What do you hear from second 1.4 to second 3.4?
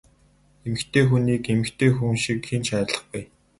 эмэгтэй хүн шиг хэн ч хайрлахгүй!